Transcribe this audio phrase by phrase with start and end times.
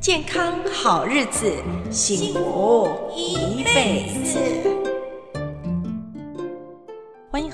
[0.00, 1.52] 健康好日子，
[1.90, 4.79] 幸福一辈子。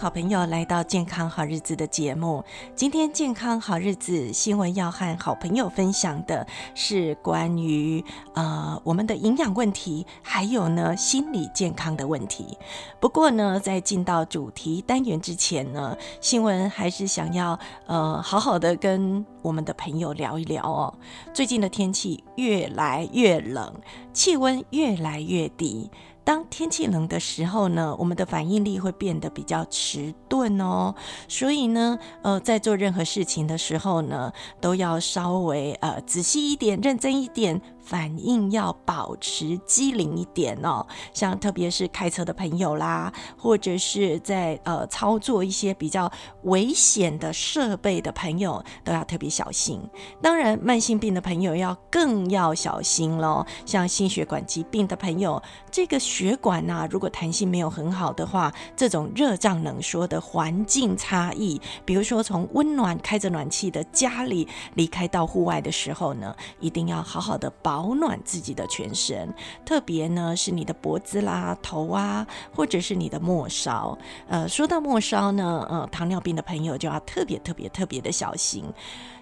[0.07, 2.45] 好朋友来到健康好日子的节目。
[2.77, 6.47] 今天健康好日子新闻要和好朋友分享的
[6.77, 8.05] 是关于
[8.35, 12.57] 呃我们的营养问题，还有呢心理健康的问题。
[13.01, 20.95] 不过呢，在进到主题单元之前呢，新闻还是想要呃好好的跟我们的朋友聊一聊哦。
[21.35, 23.75] 最近的天气越来越冷，
[24.13, 25.91] 气温越来越低。
[26.27, 30.93] 当天气冷的时候呢，我们的反应力会变得比较迟钝哦。
[31.29, 37.63] 所以呢，呃，在做任何事情的时候呢，都要稍微呃仔细一点、认真一点。
[37.87, 46.11] 反应要保持机灵一点哦，像特别是开车的朋友啦，或者是在呃操作一些比较
[46.43, 49.81] 危险的设备的朋友，都要特别小心。
[50.21, 53.47] 当然，慢性病的朋友要更要小心喽。
[53.65, 67.76] 像心血管疾病的朋友，这个血管呐、如果弹性没有很好的话，这种热胀冷缩的环境差异，比如说从温暖开着暖气的家里离开到户外的时候呢，一定要好好的保。
[67.77, 73.99] 保暖自己的全身，特别呢是你的脖子啦、头啊，或者是你的末梢。
[74.27, 78.65] 呃，说到末梢呢，呃，糖尿病的朋友就要特别特别特别的小心。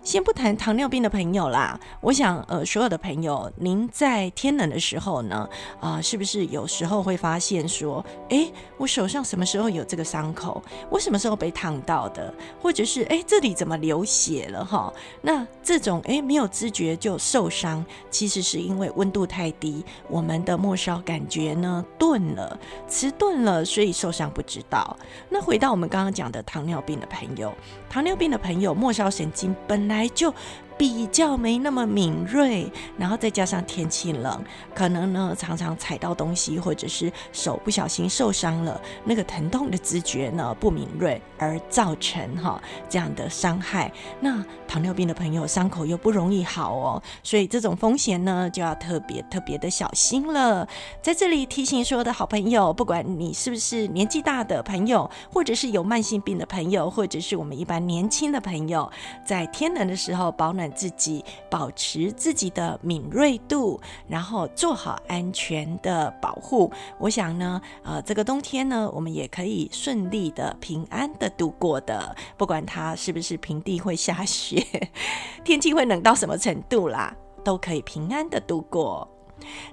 [0.04, 5.48] 先不谈糖尿病的朋友啦，我想，呃，所有的朋友，您在天冷的时候呢，
[5.80, 10.62] 啊、是不是有时候会发现说，诶，我手上什么时候有这个伤口？
[10.90, 12.32] 我什么时候被烫到的？
[12.60, 14.62] 或者是，诶，这里怎么流血了？
[14.62, 24.94] 哈，那这种，诶，没有知觉就受伤，其实是因为温度太低，我们的末梢感觉呢钝了，迟钝了，所以受伤不知道。
[25.30, 27.50] 那回到我们刚刚讲的糖尿病的朋友，
[27.88, 29.93] 糖尿病的朋友末梢神经本来。
[29.94, 30.34] 来就
[30.76, 34.44] 比较没那么敏锐，然后再加上天气冷，
[34.74, 43.92] 可能呢常常踩到东西，或者是手不小心受伤了，那个疼痛的知觉呢不敏锐，而造成哈这样的伤害。
[44.18, 50.66] 那糖尿病的朋友伤口又不容易好哦，所以这种风险呢就要特别特别的小心了。
[51.00, 58.90] 在这里提醒所有的好朋友，不管你是不是年纪大的朋友，或者是有慢性病的朋友，或者是我们一般年轻的朋友，
[59.24, 60.63] 在天冷的时候保暖。
[60.72, 66.70] 自己保持自己的敏锐度，然后做好安全的保护。
[66.98, 72.14] 我想呢，呃，这个冬天呢，我们也可以顺利的、平安的度过的。
[72.36, 74.64] 不管它是不是平地会下雪，
[75.44, 77.14] 天气会冷到什么程度啦，
[77.44, 79.08] 都可以平安的度过。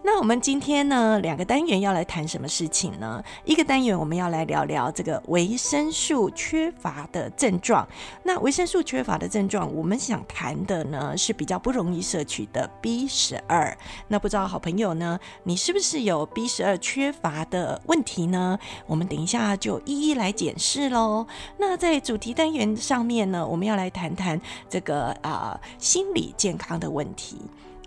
[0.03, 3.23] 那我们今天呢，两个单元要来谈什么事情呢？
[3.45, 7.87] 一个单元我们要来聊聊这个维生素缺乏的症状。
[8.23, 13.77] 那维生素缺乏的症状，我们想谈的呢是比较不容易摄取的 B 十二。
[14.07, 18.57] 那不知道好朋友呢，你是不是有 B 十二缺乏的问题呢？
[18.87, 21.27] 我们等一下就一一来检视喽。
[21.57, 27.37] 那在主题单元上面呢，我们要来谈谈这个啊、心理健康的问题。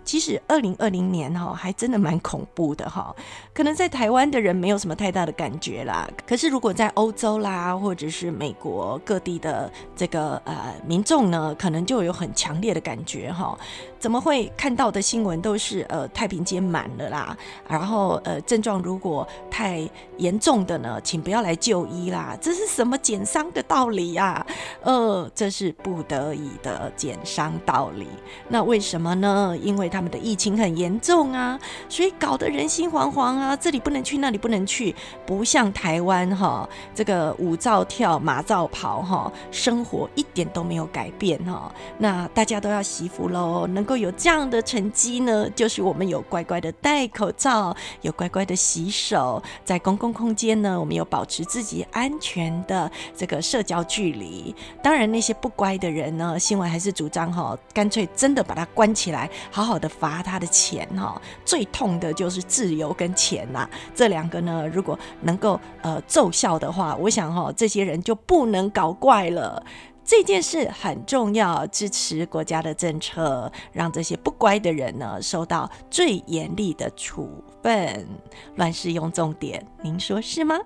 [0.05, 3.13] 其实二零二零年哈还真的蛮恐怖的哈，
[3.53, 6.07] 可能在台湾的人没有什么太大的感觉啦。
[6.25, 13.57] 可是如果在欧洲啦，或者是美国各地的这个呃民众呢，可能就有很强烈的感觉哈。
[14.05, 17.35] 怎么会看到的新闻都是呃太平间满了啦，
[17.67, 22.37] 然后呃症状如果太严重的呢，请不要来就医啦。
[22.39, 24.45] 这是什么减伤的道理呀？
[24.83, 28.07] 呃，这是不得已的减伤道理。
[28.47, 29.57] 那为什么呢？
[29.59, 34.93] 因为他们的疫情很严重啊，所以搞得人心惶惶啊，这里不能去，那里不能去，
[35.25, 41.73] 不像台湾哈，这个舞照跳，马照跑哈，生活一点都没有改变哈。
[41.97, 43.94] 那大家都要惜福喽，能够。
[43.97, 54.55] 有这样的成绩呢，就是我们有乖乖的戴口罩，有乖乖的洗手，在公共空间呢，我们有保持自己安全的这个社交距离。
[54.81, 61.21] 当然，那些不乖的人呢，新闻还是主张哈，干脆真的把他关起来，好好的罚他的钱哈。
[61.43, 69.63] 最痛的就是自由跟钱呐，这两个呢，如果能够呃奏效的话，我想哈，这些人就不能搞怪了。
[70.05, 78.07] 这件事很重要，支持国家的政策，让这些不乖的人呢受到最严厉的处分。
[78.55, 80.59] 乱世用重点，您说是吗？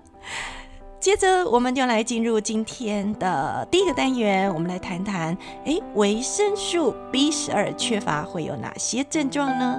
[1.00, 5.34] 接着，我们就来进入今天的第一个单元，我们来谈谈，
[5.64, 9.78] 诶，维生素 B 十二缺乏会有哪些症状呢？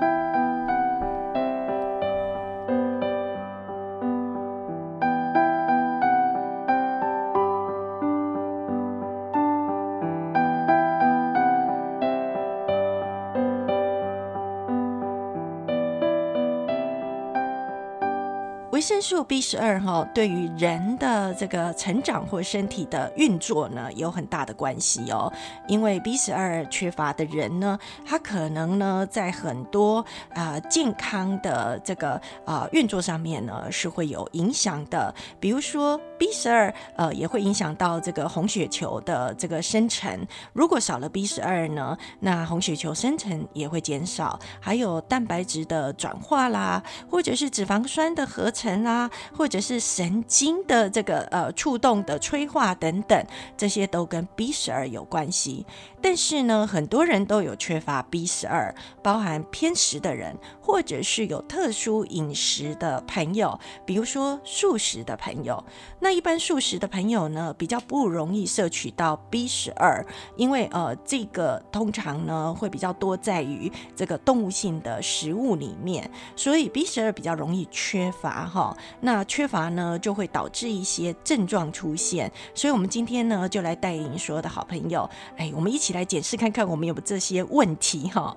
[18.91, 25.31] 生素 B 十二哈，对于人的这个成长或身体的运作呢，有很大的关系哦。
[25.65, 29.99] 因为 B 十二缺乏的人呢，他可能呢，在很多
[30.33, 35.15] 啊、呃、健康的这个啊、呃、运作上面呢，是会有影响的。
[35.39, 40.27] 比如说 B 十二呃，也会影响到这个红血球的这个生成。
[40.51, 53.25] 如果少了 B 十二呢，那红血球生成也会减少，还有蛋白质的转化啦，或者是脂肪酸的合成啊，或者是神经的这个呃触动的催化等等，
[53.57, 55.65] 这些都跟 B 十二有关系。
[56.01, 65.63] 但是呢，很多人都有缺乏 B 十二，包含偏食的人，或者是有特殊饮食的朋友，比如说素食的朋友。
[65.99, 70.03] 那一般素食的朋友呢，比较不容易摄取到 B 十二，
[70.35, 78.75] 因为呃，这个通常呢会比较多在于这个动物性的食物里面，所以 B 十二比较容易缺乏哈。
[79.01, 82.31] 那缺乏呢，就会导致一些症状出现。
[82.55, 85.07] 所以我们今天呢，就来带领所有的好朋友，
[85.37, 88.35] 哎，我们一起来检视看看，我们有没有这些问题哈。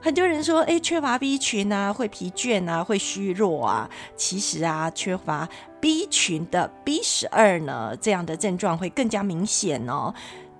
[0.00, 3.88] 很多人说，哎，缺乏 B 群啊，会疲倦啊，会虚弱啊。
[4.16, 5.48] 其实啊，缺乏
[5.80, 10.12] B 群的 B 十二呢，这样的症状会更加明显哦。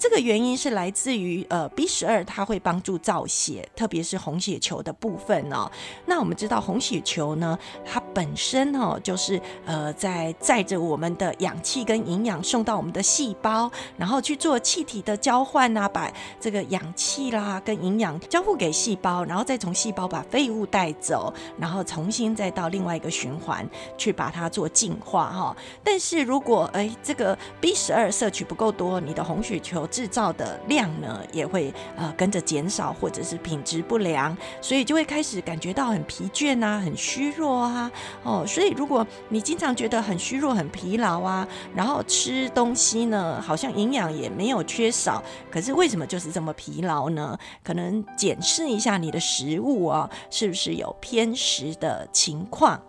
[0.05, 5.67] 这个原因是来自于呃 B 十二，它会帮助造血，特别是红血球的部分哦。
[6.05, 23.67] 那我们知道红血球呢，它本身哦就是呃在载着我们的氧气跟营养送到我们的细胞，然后去做气体的交换啊，把这个氧气啦跟营养交付给细胞，然后再从细胞把废物带走，然后重新再到另外一个循环
[23.97, 25.57] 去把它做净化哈。
[25.83, 37.89] 但是如果哎这个 B 十二摄取不够多，你的红血球制造的量呢也会呃跟着减少，或者是品质不良，所以就会开始感觉到很疲倦啊，很虚弱啊，
[38.25, 41.47] 哦，所以如果你经常觉得很虚弱、很疲劳啊，
[41.77, 47.39] 然后吃东西呢好像营养也没有缺少，可是为什么就是这么疲劳呢？
[47.63, 52.83] 可能检视一下你的食物啊，是不是有偏食的情况？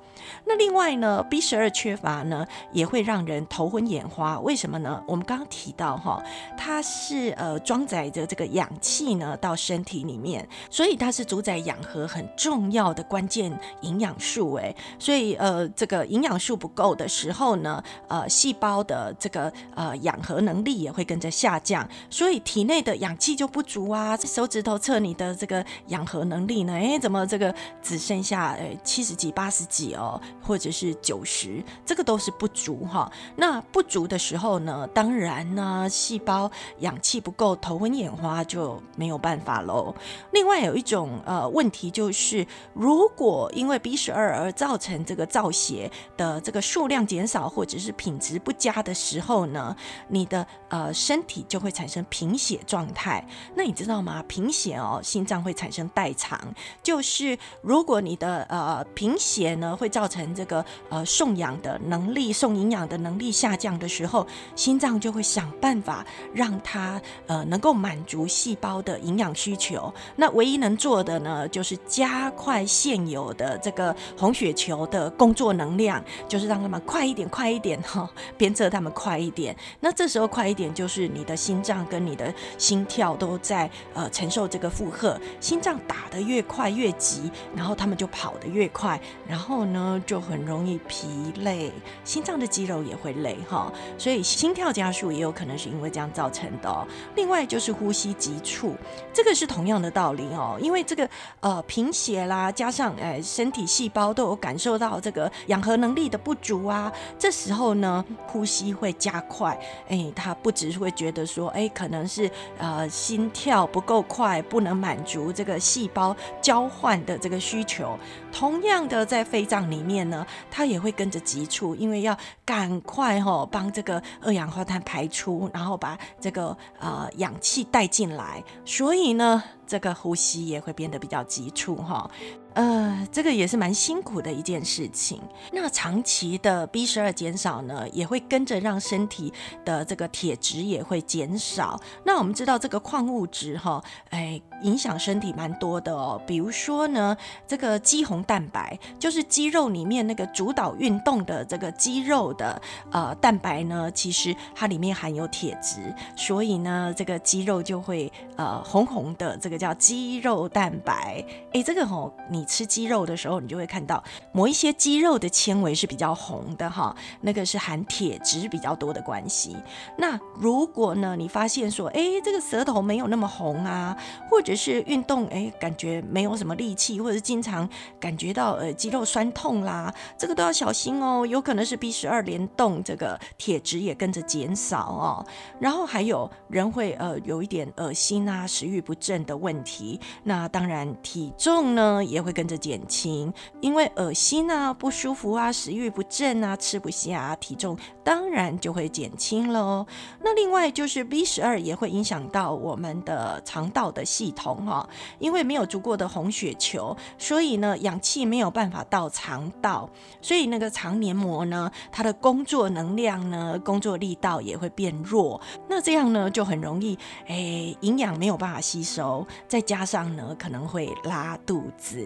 [0.46, 4.40] 那另外呢，B 十二缺乏呢，也会让人头昏眼花。
[4.40, 5.04] 为什么呢？
[5.08, 6.22] 我们刚刚提到哈，
[6.58, 13.52] 它是呃装载着这个氧气呢到身体里面，所以它是主宰氧合很重要的关键
[13.82, 14.54] 营养素。
[14.54, 24.16] 哎，所以呃这个营养素不够的时候呢，呃细胞的这个呃氧合能力也会跟着下降，所以体内的氧气就不足啊。
[24.18, 30.15] 手指头测你的这个氧合能力呢，哎，怎么这个只剩下呃七十几、八十几哦？
[30.42, 33.12] 或者是九十，这个都是不足哈。
[33.36, 39.94] 那不足的时候呢，当然呢，细胞氧气不够，头昏眼花就没有办法喽。
[40.32, 49.76] 另外有一种呃问题就是，如果因为 B 十二而造成这个造血的这个数量减少，或者是品质不佳的时候呢，
[50.08, 53.26] 你的呃身体就会产生贫血状态。
[53.56, 54.24] 那你知道吗？
[54.28, 56.40] 贫血哦，心脏会产生代偿，
[56.84, 69.92] 就是如果你的呃贫血呢，会造造成这个呃送氧的能力、送营养的能力下降的时候，心脏就会想办法让它呃能够满足细胞的营养需求。
[70.16, 78.08] 那唯一能做的呢，就是加快现有的这个红血球的工作能量，就是让他们快一点、快一点哈，
[78.38, 79.58] 鞭策他们快一点。
[79.80, 90.26] 那这时候快一点，就是你的心脏跟你的心跳都在呃承受这个负荷，心脏打得越快越急，然后他们就跑得越快，然后呢就。
[90.26, 91.08] 很容易疲
[91.42, 91.72] 累，
[92.04, 96.88] 心脏的肌肉也会累哈，所以心跳加速也有可能是因为这样造成的。
[97.16, 98.76] 另外就是呼吸急促，
[99.14, 101.08] 这个是同样的道理哦，因为这个
[101.42, 109.56] 呃贫血啦，加上哎身体细胞都有感受到这个氧合能力的不足啊，这时候呢呼吸会加快，
[109.88, 117.96] 哎，他不只是会觉得说哎可能是呃心跳不够快，不能满足这个细胞交换的这个需求，
[118.32, 120.06] 同样的在肺脏里面。
[120.10, 132.10] 呢，它也会跟着急促，因为要赶快哈、帮这个二氧化碳排出，然后把这个呃氧气带进来，所以呢，这个呼吸也会变得比较急促哈。
[132.56, 135.22] 呃，这个也是蛮辛苦的一件事情。
[135.52, 139.34] 那长期的 B 十二减少呢，也会跟着让身体
[139.66, 141.80] 的这个铁质也会减少。
[142.06, 146.22] 那我们知道这个矿物质哈，哎，影响身体蛮多的哦。
[146.26, 159.56] 比如说呢，这个肌红蛋白，就是肌肉里面那个主导运动的这个肌肉的呃蛋白呢，其实它里面含有铁质，所以呢，这个肌肉就会呃红红的这个。
[159.56, 161.26] 叫肌肉蛋白。
[161.54, 169.58] 诶，这个吼，你吃鸡肉的时候，你就会看到某一些鸡肉的纤维是比较红的哈，那个是含铁质比较多的关系。
[169.98, 173.98] 那如果呢，你发现说，诶，这个舌头没有那么红啊，
[174.30, 177.68] 或者是运动，诶，感觉没有什么力气，或者是经常
[178.00, 185.26] 感觉到呃肌肉酸痛啦，这个都要小心哦，有可能是 B 十二联动，这个铁质也跟着减少哦。
[185.60, 199.88] 然后还有人会呃有一点恶心啊、食欲不振的问题，那当然体重呢也会跟着减轻，因为恶心啊、不舒服啊、食欲不振啊、吃不下，啊体重当然就会减轻了。
[200.22, 204.88] 那另外就是 B 十二也会影响到我们的肠道的系统哈，
[205.18, 209.90] 因为没有足够的红血球，所以呢氧气没有办法到肠道，
[210.22, 215.40] 所以那个肠黏膜呢，它的工作能量呢、工作力道也会变弱。
[215.70, 222.06] 那这样呢就很容易诶营养没有办法吸收，再加上呢可能会拉肚子。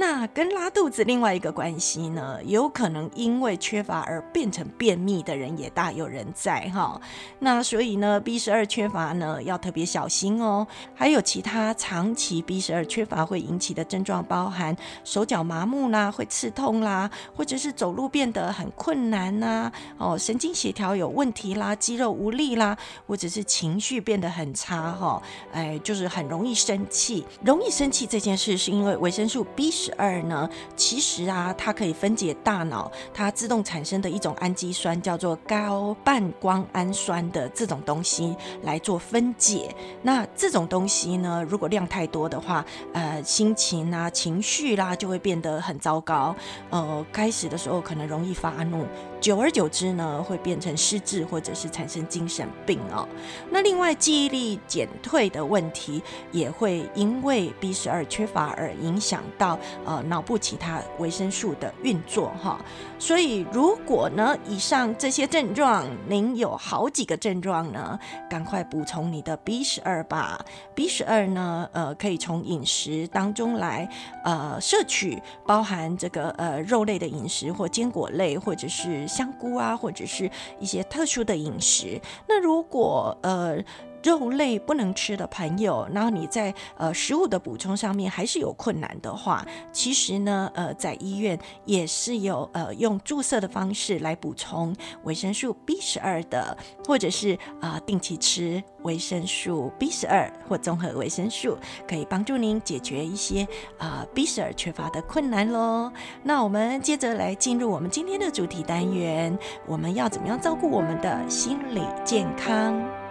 [0.00, 6.98] 那跟拉肚子另外一个关系呢，有可能因为缺乏而变成便秘的人也大有人在哈。
[7.40, 10.66] 那所以呢，B 十二缺乏呢要特别小心哦。
[10.94, 22.74] 还有其他长期 B 十二缺乏会引起的症状，包含手脚麻木啦，会刺痛啦，或者是走路变得很困难呐，哦，神经协调有问题啦，肌肉无力啦，
[23.06, 27.26] 或者是情绪变得很差哈，哎，就是很容易生气。
[27.44, 37.20] 容易生气这件事是因为维生素 B 十二呢，其实啊，它可以分解大脑它自动产生的一种氨基酸，叫做高半胱氨酸。
[37.30, 46.34] 的这种东西来做分解，那这种东西呢，如果量太多的话，呃，心情啊、情绪啦，就会变得很糟糕。
[46.70, 48.84] 呃，开始的时候可能容易发怒。
[49.20, 53.06] 久而久之呢，会变成失智或者是产生精神病哦。
[53.50, 62.58] 那另外记忆力减退的问题也会因为 B 十二缺乏而影响到呃脑部其他维生素的运作哈。
[62.98, 67.98] 所以如果呢以上这些症状您有好几个症状呢，
[68.30, 70.42] 赶快补充你的 B 十二吧。
[70.74, 73.86] B 十二呢呃可以从饮食当中来
[74.24, 79.09] 呃摄取，包含这个呃肉类的饮食或坚果类或者是。
[79.10, 82.00] 香菇啊，或者是一些特殊的饮食。
[82.28, 83.62] 那如果呃。
[84.02, 103.46] 肉类不能吃的朋友，然后你在呃食物的补充上面还是有困难的话，其实呢，呃，在医院也是有呃用注射的方式来补充维生素 B 十二的，或者是啊、定期吃维生素 B 十二或综合维生素，可以帮助您解决一些
[103.78, 105.92] 啊、B 十二缺乏的困难喽。
[106.22, 113.09] 那我们接着来进入我们今天的主题单元，我们要怎么样照顾我们的心理健康？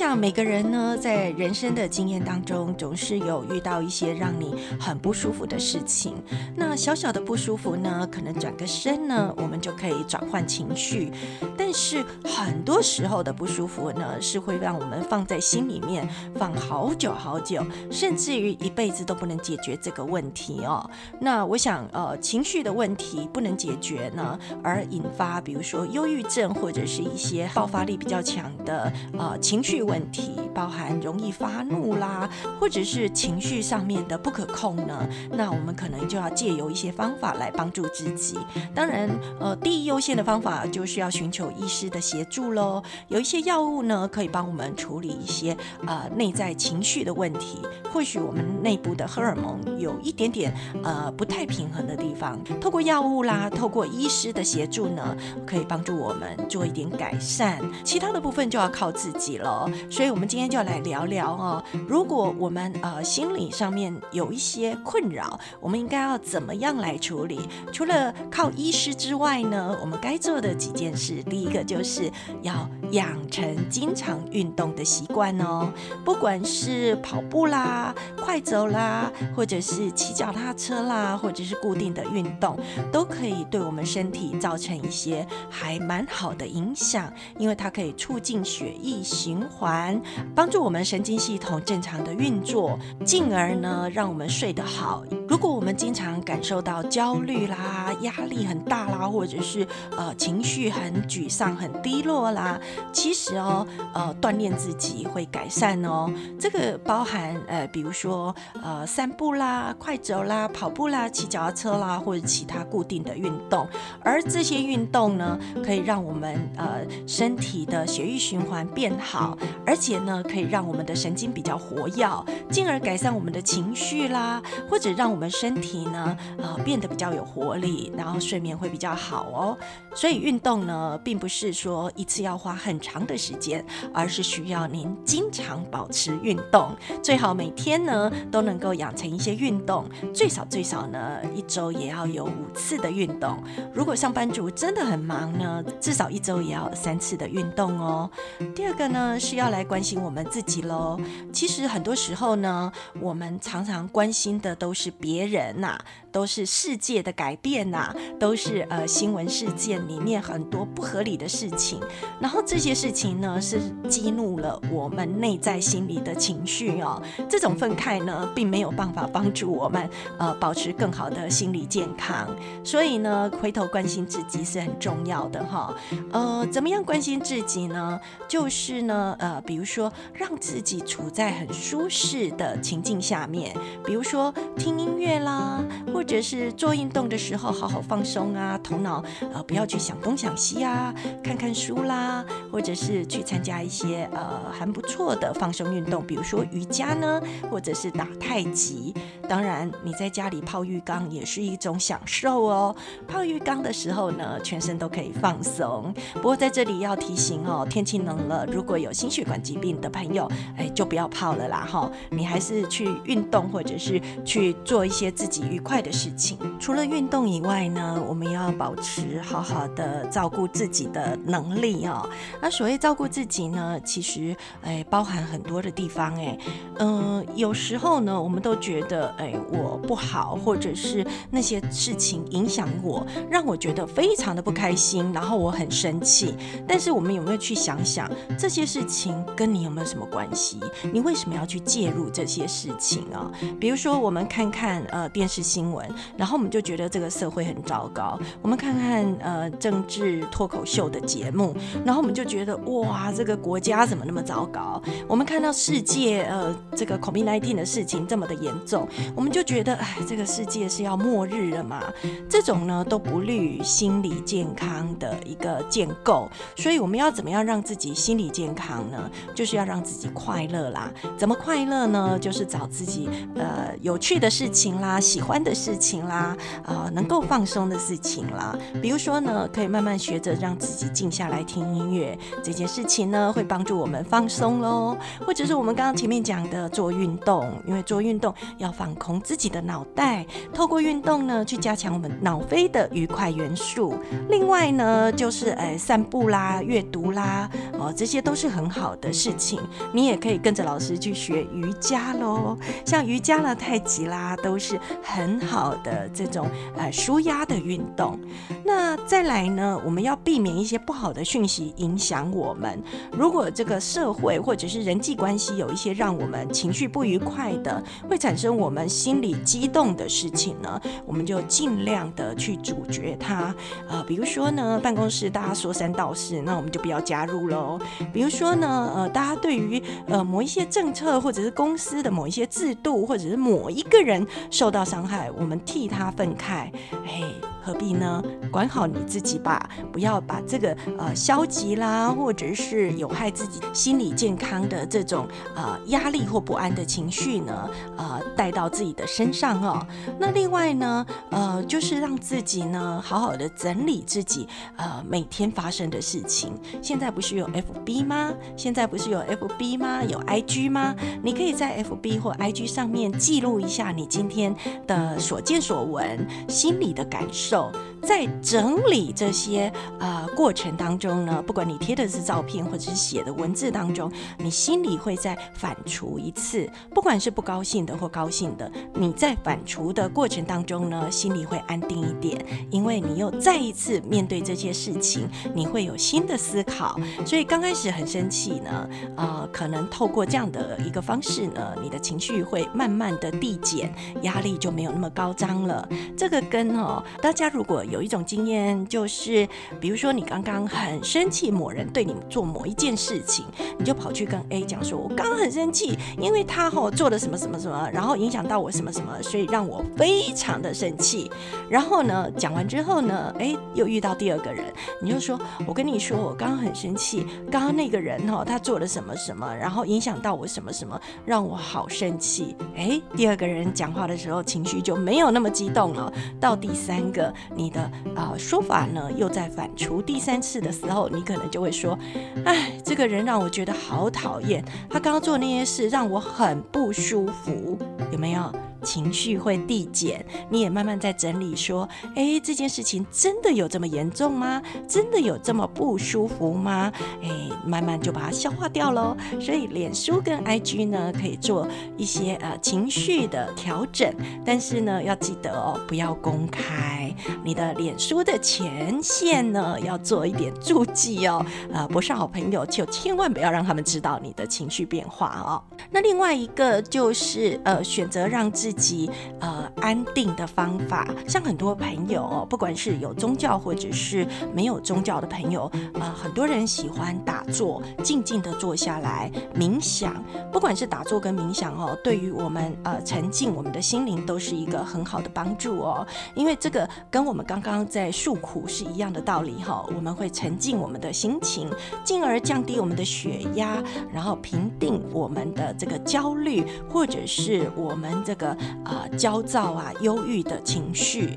[0.00, 6.14] 想每个人呢，在人生的经验当中，总是有遇到一些让你很不舒服的事情。
[6.56, 11.12] 那小小的不舒服呢，可能转个身呢，我们就可以转换情绪。
[11.54, 20.82] 但是很多时候的不舒服呢，是会让我们放在心里面放好久好久，甚至于一辈子都不能解决这个问题哦。
[21.20, 29.84] 那我想，呃，情绪的问题不能解决呢，而引发比如说忧郁症或者是一些爆发力比较强的呃情绪。
[29.90, 32.30] 问题包含容易发怒啦，
[32.60, 38.38] 或者是情绪上面的不可控呢，那我们可能就要借由一些方法来帮助自己。
[38.74, 42.82] 当然，呃，第一优先的方法就是要寻求医师的协助喽。
[43.08, 45.56] 有一些药物呢，可以帮我们处理一些
[45.86, 47.58] 呃内在情绪的问题。
[47.92, 50.54] 或许我们内部的荷尔蒙有一点点
[50.84, 55.16] 呃不太平衡的地方，透过药物啦，透过医师的协助呢，
[55.46, 57.60] 可以帮助我们做一点改善。
[57.84, 59.69] 其他的部分就要靠自己了。
[59.90, 61.64] 所以，我们今天就来聊聊哦。
[61.88, 67.40] 如果我们呃心理上面有一些困扰，我们应该要怎么样来处理？
[67.72, 72.10] 除了靠医师之外呢，我们该做的几件事，第一个就是
[72.42, 75.72] 要养成经常运动的习惯哦。
[76.04, 82.58] 不管是跑步啦、快走啦，或者是骑脚踏车啦，或者是固定的运动，
[82.92, 89.59] 都可以对我们身体造成一些还蛮好的影响，因为它可以促进血液循环。
[89.60, 90.00] 环
[90.34, 102.58] 帮助我们神经系统正常的运作，进而呢让我们睡得好，如果我们经常感受到焦虑啦、压力很大啦，或者是呃情绪很沮丧、很低落啦，
[102.90, 106.10] 其实哦，呃，锻炼自己会改善哦。
[106.38, 113.68] 这个包含呃，比如说呃，散步啦、快走啦、跑步啦、骑脚踏车啦，或者其他固定的运动。
[114.02, 129.58] 而这些运动呢，可以让我们呃身体的血液循环变好，而且呢，可以让我们的神经比较活跃，进而改善我们的情绪啦，或者让我们身体呢呃变得比较有活力，然后睡眠会比较好哦。
[129.94, 143.36] 所以运动呢，并不是说一次要花很长的时间，而是需要您经常保持运动，最好每天呢都能够养成一些运动，最少最少呢一周也要有五次的运动。
[143.74, 148.10] 如果上班族真的很忙呢，至少一周也要三次的运动哦。
[148.54, 151.00] 第二个呢是要来关心我们自己喽。
[151.32, 152.70] 其实很多时候呢，
[153.00, 155.78] 我们常常关心的都是别人呐、
[156.12, 161.80] 都是世界的改变呐、都是呃新闻事件里面很多不合理的事情，
[162.20, 167.02] 然后这些事情呢是激怒了我们内在心里的情绪哦。
[167.26, 172.28] 这种愤慨呢，并没有办法帮助我们呃保持更好的心理健康，
[172.62, 175.74] 所以呢，回头关心自己是很重要的哈。
[176.12, 177.98] 呃，怎么样关心自己呢？
[178.28, 185.62] 就是呢，呃，比如说让自己处在很舒适的情境下面，比如说听音乐啦。
[185.92, 197.20] 或者是做运动的时候，好好放松啊，头脑呃不要去想东想西啊，看看书啦，或者是去参加一些呃还不错的放松运动，比如说瑜伽呢，
[197.50, 198.94] 或者是打太极。
[199.28, 202.74] 当然，你在家里泡浴缸也是一种享受哦。
[203.06, 205.92] 泡浴缸的时候呢，全身都可以放松。
[206.14, 211.90] 不过在这里要提醒哦，天气冷了，如果有心血血管疾病的朋友，哎，就不要泡了啦哈。
[212.08, 222.08] 你还是去运动，或者是去做一些自己愉快的事情，除了运动以外呢，我们要保持好好的照顾自己的能力哦。
[222.40, 226.38] 那所谓照顾自己呢，其实哎包含很多的地方哎，
[226.78, 236.34] 嗯、有时候呢，我们都觉得哎我不好，或者是那些事情影响我，让我觉得非常的不开心，然后我很生气。
[236.66, 240.60] 但是我们有没有去想想这些事情跟你有没有什么关系？
[240.92, 243.30] 你为什么要去介入这些事情啊？
[243.58, 245.80] 比如说我们看看呃电视新闻。
[246.16, 248.18] 然后我们就觉得这个社会很糟糕。
[248.42, 254.82] 我们看看呃政治脱口秀的节目，然后我们就觉得哇，这个国家怎么那么糟糕？
[255.08, 261.82] 我们看到世界呃这个 COVID-19 的事情这么的严重，我们就觉得哎，这个世界是要末日了嘛？
[262.28, 266.28] 这种呢都不利于心理健康的一个建构。
[266.56, 268.99] 所以我们要怎么样让自己心理健康呢？
[269.34, 270.90] 就是要让自己快乐啦。
[271.16, 272.18] 怎么快乐呢？
[272.18, 276.00] 就是找自己呃有趣的事情啦，喜欢的事情。
[276.00, 276.34] 啦，
[276.64, 284.96] 啊、能够放松的事情啦，比如说呢，可以慢慢学着让自己静下来听音乐，这件事情呢，会帮助我们放松喽。
[285.26, 293.94] 或者是我们刚刚前面讲的做运动，因为做运动要放空自己的脑袋，透过运动呢，去加强我们脑啡的愉快元素。
[294.30, 299.60] 另外呢，就是呃散步啦、阅读啦，哦，这些都是很好好的事情。
[299.92, 308.18] 你也可以跟着老师去学瑜伽喽，像瑜伽啦、太极啦，都是很好的这种呃舒压的运动，
[308.64, 312.82] 那再来呢，我们要避免一些不好的讯息影响我们。
[313.12, 323.54] 如果这个社会或者是人际关系有一些让我们情绪不愉快的，会产生我们心里激动的事情呢，我们就尽量的去阻绝它。
[323.88, 327.78] 呃，比如说呢，办公室大家说三道四，那我们就不要加入喽。
[328.12, 335.58] 比如说呢，呃，大家对于呃某一些政策或者是公司的某一些制度，或者是某一个人受到伤害，我们。
[335.66, 336.68] 替他愤慨，
[337.04, 337.22] 嘿，
[337.62, 338.20] 何必呢？
[338.50, 349.86] 管好你自己吧，不要把这个呃消极啦，或者是有害自己心理健康的这种呃压力或不安的情绪呢，呃带到自己的身上哦。
[350.18, 356.52] 那另外呢，呃，就是让自己呢好好的整理自己呃每天发生的事情。
[356.82, 358.32] 现在不是有 FB 吗？
[358.60, 360.04] 现在不是有 FB 吗？
[360.04, 360.94] 有 IG 吗？
[361.22, 364.54] 你可以在 FB 或 IG 上面记录一下你今天
[364.86, 367.72] 的所见所闻，心里的感受。
[368.02, 386.98] 在整理这些呃过程当中呢，不管你贴的是照片或者是写的文字当中，你心里会再反刍一次，不管是不高兴的或高兴的，你在反刍的过程当中呢，心里会安定一点，因为你又再一次面对这些事情，你会有新的思考。
[387.26, 395.86] 所以刚开始很生气呢，呃，可能透过这样的一个方式呢，你的情绪会慢慢的递减，压力就没有那么高涨了。
[396.16, 399.46] 这个跟哦，大家如果有一种经验，就是
[399.80, 403.44] 比如说你刚刚很生气，某人对你做某一件事情，
[403.78, 411.30] 你就跑去跟 A 讲说，我刚刚很生气，因为他哦做了什么什么什么，然后影响到我什么什么，所以让我非常的生气。
[411.68, 414.64] 然后呢，讲完之后呢，哎，又遇到第二个人，
[415.02, 422.56] 你就说，我跟你说，我刚刚很生气，刚刚那个人哦，他做了什么什么，然后影响到我什么什么，让我好生气。
[422.76, 426.12] 哎，第二个人讲话的时候，情绪就没有那么激动了。
[426.40, 427.79] 到第三个，你的
[428.14, 431.98] 啊、呃、说法呢又在反刍第三次的时候，你可能就会说，
[432.44, 437.78] 哎，这个人让我觉得好讨厌，他刚刚做那些事让我很不舒服，
[438.12, 438.52] 有没有？
[438.82, 444.62] 情绪会递减，你也慢慢在整理，说，诶，这件事情真的有这么严重吗？
[444.88, 446.92] 真的有这么不舒服吗？
[447.22, 447.30] 诶，
[447.64, 449.16] 慢慢就把它消化掉喽。
[449.40, 451.66] 所以，脸书跟 IG 呢，可以做
[451.96, 454.14] 一些呃情绪的调整，
[454.44, 457.14] 但是呢，要记得哦，不要公开
[457.44, 461.44] 你的脸书的前线呢，要做一点注记哦。
[461.72, 465.62] 呃，不是好朋友，就千万不要让他们知道你的情绪变化哦。
[465.90, 480.22] 那另外一个就是呃，选择让自自己呃安定的方法，像很多朋友，不管是有宗教或者是没有宗教的朋友，呃，很多人喜欢打坐，静静的坐下来冥想。
[480.52, 486.06] 不管是打坐跟冥想哦，对于我们呃沉浸我们的心灵都是一个很好的帮助哦。
[486.36, 491.68] 因为这个跟我们刚刚在诉苦是一样的道理哈，我们会沉浸我们的心情，
[492.04, 498.56] 进而降低我们的血压，然后平定我们的这个焦虑，或者是我们这个。
[498.84, 501.36] 啊、焦躁啊，忧郁的情绪。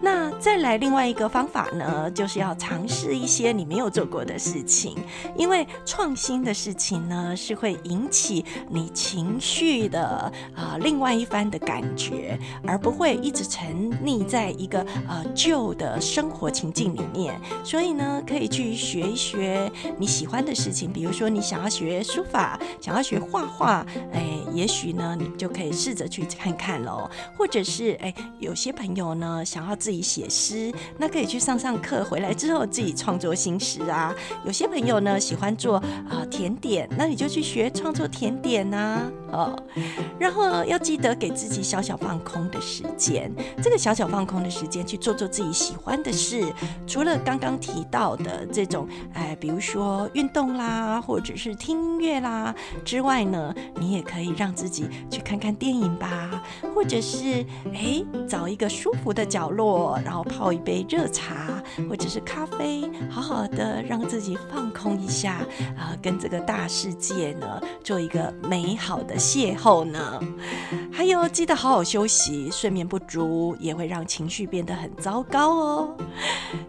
[0.00, 4.96] 那再来另外一个方法呢，就是要尝试一些你没有做过的事情，
[5.36, 17.40] 因为创新的事情呢，是会引起你情绪的啊、另外一番的感觉，而不会一直沉溺在一个呃旧的生活情境里面。
[17.64, 26.84] 所以呢，可以去学一学你喜欢的事情，比如说你想要学书法，想要学画画，哎，也许呢，你就可以试着去看看。
[26.84, 34.14] 喽，或者是哎，有些朋友呢想要自己写诗，那可以去上上课，回来之后自己创作新诗啊。
[34.44, 39.58] 有些朋友呢喜欢做啊、甜点，那你就去学创作甜点呐、哦，
[40.18, 43.30] 然后要记得给自己小小放空的时间，
[43.62, 46.44] 这个小小放空的时间去做做自己喜欢的事。
[46.86, 56.42] 除了刚刚提到的这种，哎，比如说运动啦，或者是听音乐啦之外呢，你也可以让自己去看看电影吧。
[56.74, 65.36] 或者是哎，找一个舒服的角落，然后泡一杯热茶或者是咖啡，好好的让自己放空一下
[65.76, 70.20] 啊，跟这个大世界呢做一个美好的邂逅呢。
[70.92, 75.96] 还有记得好好休息，睡眠不足也会让情绪变得很糟糕哦。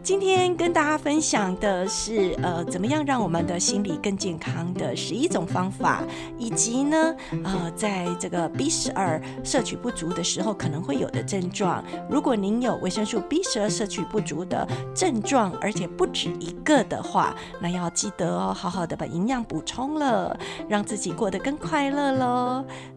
[0.01, 6.01] 今天跟大家分享的是呃，怎么样让我们的心理更健康的十一种方法，
[6.39, 20.35] 以及呢呃，在这个 B 十二摄取不足的时候可能会有的症状，如果您有维生素 B 十二摄取不足的症状，而且不止一个的话，那要记得哦，好好的把营养补充了，
[20.67, 22.44] 让自己过得更快乐喽。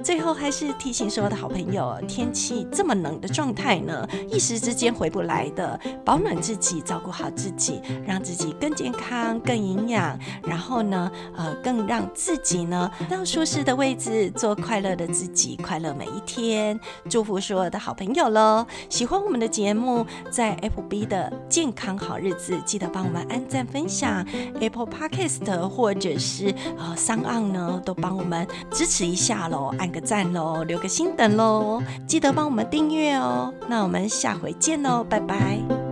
[0.02, 16.78] 最后还是提醒所有的好朋友，天气这么冷的状态呢，一时之间回不来的，保暖自己，照顾好自己，让自己更健康、更营养，然后呢，呃，更让自己呢到舒适的位置，做快乐的自己，快乐每一天。
[17.10, 18.66] 祝福所有的好朋友喽！
[18.88, 24.24] 喜欢我们的节目，在 FB 的健康好日子，记得帮我们按赞分享
[24.60, 33.52] ；Apple Podcast 或者是呃 Sound 呢，都帮我们支持一下下喽，按个赞喽，留个心等喽，记得帮我们订阅哦。
[33.68, 35.87] 那我们下回见喽，拜拜。